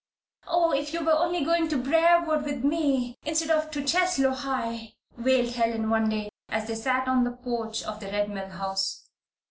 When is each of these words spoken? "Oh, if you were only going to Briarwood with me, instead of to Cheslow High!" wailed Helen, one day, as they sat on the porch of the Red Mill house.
"Oh, 0.47 0.71
if 0.71 0.93
you 0.93 1.05
were 1.05 1.13
only 1.13 1.45
going 1.45 1.67
to 1.69 1.77
Briarwood 1.77 2.41
with 2.43 2.63
me, 2.63 3.13
instead 3.23 3.51
of 3.51 3.69
to 3.69 3.83
Cheslow 3.83 4.33
High!" 4.33 4.95
wailed 5.15 5.53
Helen, 5.53 5.91
one 5.91 6.09
day, 6.09 6.31
as 6.49 6.65
they 6.65 6.73
sat 6.75 7.07
on 7.07 7.23
the 7.23 7.29
porch 7.29 7.83
of 7.83 7.99
the 7.99 8.07
Red 8.07 8.27
Mill 8.31 8.49
house. 8.49 9.07